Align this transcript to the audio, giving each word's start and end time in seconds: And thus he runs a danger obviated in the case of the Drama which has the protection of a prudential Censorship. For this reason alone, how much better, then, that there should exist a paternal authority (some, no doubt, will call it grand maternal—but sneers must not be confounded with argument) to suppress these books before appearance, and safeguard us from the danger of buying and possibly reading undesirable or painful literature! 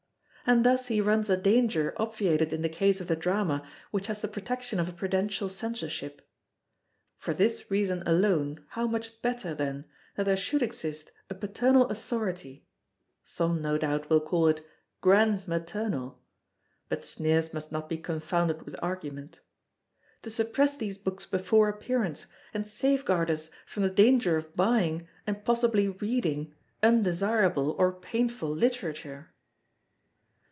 And 0.43 0.65
thus 0.65 0.87
he 0.87 0.99
runs 0.99 1.29
a 1.29 1.37
danger 1.37 1.93
obviated 1.95 2.51
in 2.51 2.61
the 2.61 2.67
case 2.67 2.99
of 2.99 3.07
the 3.07 3.15
Drama 3.15 3.65
which 3.91 4.07
has 4.07 4.19
the 4.19 4.27
protection 4.27 4.81
of 4.81 4.89
a 4.89 4.91
prudential 4.91 5.47
Censorship. 5.47 6.27
For 7.15 7.33
this 7.33 7.71
reason 7.71 8.01
alone, 8.05 8.65
how 8.69 8.85
much 8.87 9.21
better, 9.21 9.53
then, 9.53 9.85
that 10.15 10.23
there 10.25 10.35
should 10.35 10.61
exist 10.63 11.11
a 11.29 11.35
paternal 11.35 11.85
authority 11.87 12.65
(some, 13.23 13.61
no 13.61 13.77
doubt, 13.77 14.09
will 14.09 14.19
call 14.19 14.47
it 14.47 14.65
grand 14.99 15.47
maternal—but 15.47 17.01
sneers 17.03 17.53
must 17.53 17.71
not 17.71 17.87
be 17.87 17.97
confounded 17.97 18.63
with 18.63 18.75
argument) 18.81 19.39
to 20.23 20.29
suppress 20.31 20.75
these 20.75 20.97
books 20.97 21.25
before 21.25 21.69
appearance, 21.69 22.25
and 22.53 22.67
safeguard 22.67 23.31
us 23.31 23.51
from 23.65 23.83
the 23.83 23.89
danger 23.89 24.35
of 24.35 24.53
buying 24.57 25.07
and 25.25 25.45
possibly 25.45 25.87
reading 25.87 26.53
undesirable 26.83 27.71
or 27.77 27.93
painful 27.93 28.49
literature! 28.49 29.29